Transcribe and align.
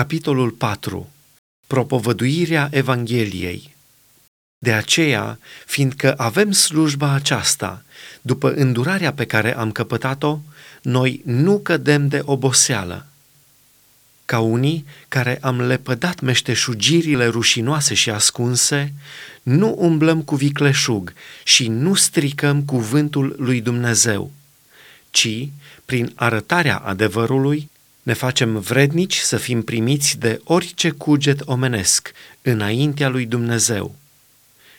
Capitolul 0.00 0.50
4. 0.50 1.10
Propovăduirea 1.66 2.68
Evangheliei. 2.72 3.76
De 4.58 4.72
aceea, 4.72 5.38
fiindcă 5.66 6.14
avem 6.16 6.52
slujba 6.52 7.12
aceasta, 7.12 7.82
după 8.20 8.52
îndurarea 8.52 9.12
pe 9.12 9.24
care 9.24 9.56
am 9.56 9.72
căpătat-o, 9.72 10.38
noi 10.82 11.22
nu 11.24 11.58
cădem 11.58 12.08
de 12.08 12.22
oboseală. 12.24 13.06
Ca 14.24 14.38
unii 14.38 14.84
care 15.08 15.38
am 15.40 15.60
lepădat 15.60 16.20
meșteșugirile 16.20 17.26
rușinoase 17.26 17.94
și 17.94 18.10
ascunse, 18.10 18.92
nu 19.42 19.74
umblăm 19.78 20.22
cu 20.22 20.34
vicleșug 20.34 21.12
și 21.44 21.68
nu 21.68 21.94
stricăm 21.94 22.62
cuvântul 22.62 23.34
lui 23.38 23.60
Dumnezeu, 23.60 24.32
ci, 25.10 25.48
prin 25.84 26.12
arătarea 26.14 26.76
adevărului, 26.76 27.69
ne 28.02 28.12
facem 28.12 28.58
vrednici 28.58 29.16
să 29.16 29.36
fim 29.36 29.62
primiți 29.62 30.18
de 30.18 30.40
orice 30.44 30.90
cuget 30.90 31.40
omenesc 31.44 32.12
înaintea 32.42 33.08
lui 33.08 33.26
Dumnezeu. 33.26 33.94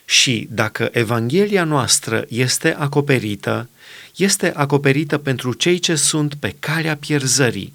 Și 0.05 0.47
dacă 0.51 0.89
Evanghelia 0.91 1.63
noastră 1.63 2.25
este 2.29 2.75
acoperită, 2.77 3.69
este 4.15 4.53
acoperită 4.55 5.17
pentru 5.17 5.53
cei 5.53 5.79
ce 5.79 5.95
sunt 5.95 6.33
pe 6.33 6.55
calea 6.59 6.95
pierzării, 6.95 7.73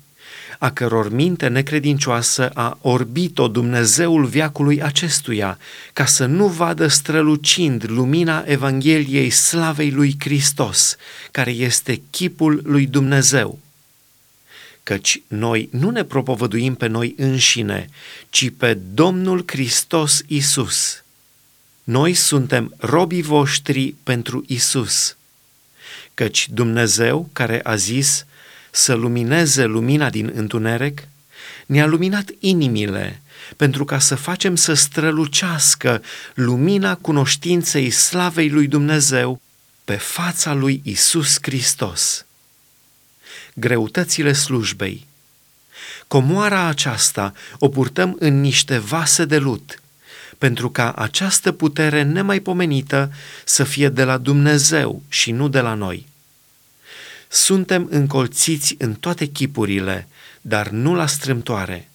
a 0.59 0.71
căror 0.71 1.13
minte 1.13 1.49
necredincioasă 1.49 2.51
a 2.55 2.79
orbit-o 2.81 3.49
Dumnezeul 3.49 4.25
viacului 4.25 4.83
acestuia, 4.83 5.59
ca 5.93 6.05
să 6.05 6.27
nu 6.27 6.47
vadă 6.47 6.87
strălucind 6.87 7.85
lumina 7.89 8.45
Evangheliei 8.47 9.31
slavei 9.31 9.91
lui 9.91 10.17
Hristos, 10.19 10.97
care 11.31 11.51
este 11.51 12.03
chipul 12.11 12.61
lui 12.65 12.87
Dumnezeu 12.87 13.59
căci 14.87 15.21
noi 15.29 15.69
nu 15.73 15.91
ne 15.91 16.05
propovăduim 16.05 16.75
pe 16.75 16.87
noi 16.87 17.15
înșine, 17.17 17.89
ci 18.31 18.51
pe 18.57 18.75
Domnul 18.75 19.43
Hristos 19.47 20.23
Isus. 20.27 21.05
Noi 21.85 22.15
suntem 22.15 22.75
robii 22.77 23.23
voștri 23.23 23.95
pentru 24.03 24.45
Isus. 24.47 25.17
Căci 26.15 26.49
Dumnezeu, 26.49 27.29
care 27.33 27.61
a 27.63 27.77
zis 27.77 28.27
să 28.71 28.95
lumineze 28.95 29.65
lumina 29.65 30.11
din 30.11 30.33
întuneric, 30.35 31.09
ne-a 31.67 31.87
luminat 31.87 32.31
inimile 32.39 33.23
pentru 33.57 33.85
ca 33.85 33.99
să 33.99 34.15
facem 34.15 34.57
să 34.57 34.75
strălucească 34.75 36.03
lumina 36.35 36.95
cunoștinței 36.95 37.91
slavei 37.91 38.51
lui 38.51 38.67
Dumnezeu 38.67 39.41
pe 39.85 39.95
fața 39.97 40.53
lui 40.53 40.81
Isus 40.85 41.39
Hristos 41.41 42.26
greutățile 43.59 44.33
slujbei. 44.33 45.07
Comoara 46.09 46.67
aceasta 46.67 47.33
o 47.59 47.69
purtăm 47.69 48.17
în 48.19 48.41
niște 48.41 48.79
vase 48.79 49.25
de 49.25 49.39
lut, 49.39 49.81
pentru 50.39 50.71
ca 50.71 50.93
această 50.93 51.53
putere 51.53 52.03
nemaipomenită 52.03 53.13
să 53.45 53.65
fie 53.65 53.89
de 53.89 54.05
la 54.05 54.19
Dumnezeu 54.19 55.03
și 55.09 55.31
nu 55.31 55.49
de 55.49 55.61
la 55.61 55.75
noi. 55.75 56.07
Suntem 57.29 57.87
încolțiți 57.91 58.75
în 58.79 58.95
toate 58.95 59.27
chipurile, 59.27 60.09
dar 60.41 60.69
nu 60.69 60.95
la 60.95 61.07
strâmtoare, 61.07 61.89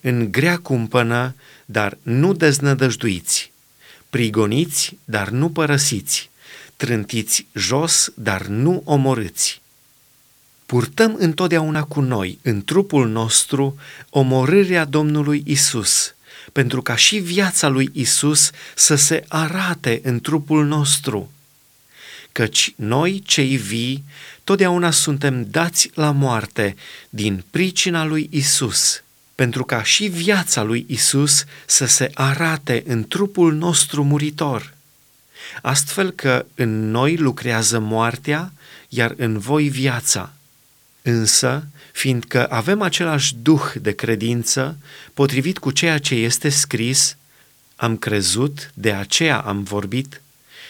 în 0.00 0.32
grea 0.32 0.58
cumpănă, 0.58 1.34
dar 1.64 1.98
nu 2.02 2.32
deznădăjduiți, 2.32 3.52
prigoniți, 4.10 4.96
dar 5.04 5.28
nu 5.28 5.50
părăsiți, 5.50 6.30
trântiți 6.76 7.46
jos, 7.52 8.12
dar 8.14 8.46
nu 8.46 8.82
omorâți 8.84 9.60
purtăm 10.68 11.14
întotdeauna 11.18 11.82
cu 11.82 12.00
noi, 12.00 12.38
în 12.42 12.64
trupul 12.64 13.08
nostru, 13.08 13.76
omorârea 14.10 14.84
Domnului 14.84 15.42
Isus, 15.46 16.14
pentru 16.52 16.82
ca 16.82 16.96
și 16.96 17.18
viața 17.18 17.68
lui 17.68 17.90
Isus 17.92 18.50
să 18.74 18.94
se 18.94 19.24
arate 19.28 20.00
în 20.02 20.20
trupul 20.20 20.66
nostru. 20.66 21.30
Căci 22.32 22.72
noi, 22.76 23.22
cei 23.26 23.56
vii, 23.56 24.04
totdeauna 24.44 24.90
suntem 24.90 25.46
dați 25.50 25.90
la 25.94 26.10
moarte 26.10 26.76
din 27.08 27.44
pricina 27.50 28.04
lui 28.04 28.28
Isus, 28.30 29.02
pentru 29.34 29.64
ca 29.64 29.82
și 29.82 30.06
viața 30.06 30.62
lui 30.62 30.84
Isus 30.88 31.44
să 31.66 31.86
se 31.86 32.10
arate 32.14 32.82
în 32.86 33.08
trupul 33.08 33.54
nostru 33.54 34.04
muritor. 34.04 34.74
Astfel 35.62 36.10
că 36.10 36.46
în 36.54 36.90
noi 36.90 37.16
lucrează 37.16 37.78
moartea, 37.78 38.52
iar 38.88 39.14
în 39.16 39.38
voi 39.38 39.68
viața. 39.68 40.32
Însă, 41.02 41.66
fiindcă 41.92 42.46
avem 42.50 42.82
același 42.82 43.34
duh 43.34 43.72
de 43.80 43.92
credință, 43.92 44.78
potrivit 45.14 45.58
cu 45.58 45.70
ceea 45.70 45.98
ce 45.98 46.14
este 46.14 46.48
scris, 46.48 47.16
am 47.76 47.96
crezut, 47.96 48.70
de 48.74 48.92
aceea 48.92 49.38
am 49.38 49.62
vorbit, 49.62 50.20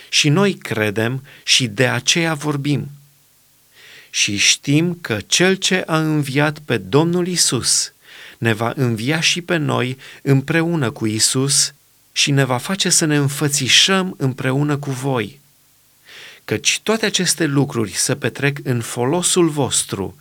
și 0.08 0.28
noi 0.28 0.54
credem 0.54 1.22
și 1.44 1.66
de 1.66 1.88
aceea 1.88 2.34
vorbim. 2.34 2.88
Și 4.10 4.36
știm 4.36 4.98
că 5.00 5.18
Cel 5.26 5.54
ce 5.54 5.82
a 5.86 5.98
înviat 5.98 6.58
pe 6.58 6.76
Domnul 6.76 7.26
Isus 7.26 7.92
ne 8.38 8.52
va 8.52 8.72
învia 8.76 9.20
și 9.20 9.40
pe 9.40 9.56
noi 9.56 9.98
împreună 10.22 10.90
cu 10.90 11.06
Isus 11.06 11.72
și 12.12 12.30
ne 12.30 12.44
va 12.44 12.56
face 12.56 12.88
să 12.88 13.04
ne 13.04 13.16
înfățișăm 13.16 14.14
împreună 14.18 14.76
cu 14.76 14.90
voi 14.90 15.40
căci 16.48 16.80
toate 16.82 17.06
aceste 17.06 17.44
lucruri 17.44 17.92
se 17.92 18.16
petrec 18.16 18.58
în 18.62 18.80
folosul 18.80 19.48
vostru, 19.48 20.16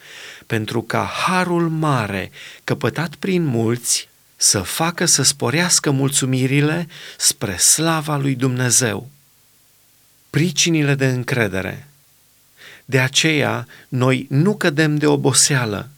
pentru 0.45 0.81
ca 0.81 1.11
harul 1.25 1.69
mare, 1.69 2.31
căpătat 2.63 3.15
prin 3.15 3.43
mulți, 3.43 4.09
să 4.35 4.59
facă 4.59 5.05
să 5.05 5.23
sporească 5.23 5.91
mulțumirile 5.91 6.87
spre 7.17 7.57
slava 7.57 8.17
lui 8.17 8.35
Dumnezeu. 8.35 9.09
Pricinile 10.29 10.95
de 10.95 11.07
încredere. 11.07 11.87
De 12.85 12.99
aceea, 12.99 13.67
noi 13.87 14.25
nu 14.29 14.55
cădem 14.55 14.97
de 14.97 15.07
oboseală, 15.07 15.89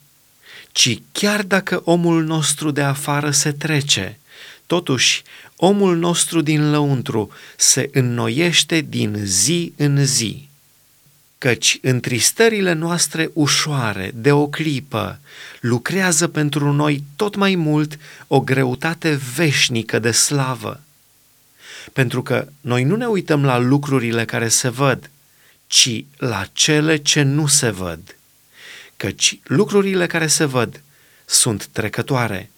ci 0.72 1.02
chiar 1.12 1.44
dacă 1.44 1.82
omul 1.84 2.24
nostru 2.24 2.72
de 2.72 2.82
afară 2.82 3.32
se 3.32 3.52
trece, 3.52 4.20
Totuși, 4.66 5.24
omul 5.56 5.98
nostru 5.98 6.42
din 6.42 6.72
lăuntru 6.72 7.32
se 7.58 7.90
înnoiește 7.94 8.82
din 8.82 9.16
zi 9.24 9.74
în 9.78 10.06
zi. 10.06 10.48
Căci 11.38 11.78
întristările 11.82 12.74
noastre 12.74 13.30
ușoare, 13.34 14.12
de 14.16 14.32
o 14.32 14.48
clipă, 14.48 15.20
lucrează 15.60 16.28
pentru 16.28 16.72
noi 16.72 17.04
tot 17.16 17.36
mai 17.36 17.56
mult 17.56 18.00
o 18.28 18.40
greutate 18.42 19.20
veșnică 19.36 20.00
de 20.00 20.12
slavă. 20.12 20.82
Pentru 21.94 22.22
că 22.22 22.48
noi 22.62 22.84
nu 22.84 22.96
ne 22.96 23.06
uităm 23.06 23.46
la 23.46 23.58
lucrurile 23.58 24.26
care 24.26 24.48
se 24.48 24.70
văd, 24.70 25.10
ci 25.68 26.04
la 26.18 26.46
cele 26.54 26.98
ce 26.98 27.22
nu 27.22 27.48
se 27.48 27.70
văd. 27.70 28.16
Căci 28.98 29.40
lucrurile 29.44 30.08
care 30.08 30.28
se 30.28 30.46
văd 30.46 30.82
sunt 31.26 31.66
trecătoare, 31.66 32.50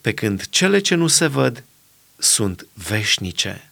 pe 0.00 0.14
când 0.14 0.46
cele 0.48 0.78
ce 0.78 0.94
nu 0.94 1.06
se 1.06 1.26
văd 1.26 1.64
sunt 2.18 2.66
veșnice. 2.74 3.71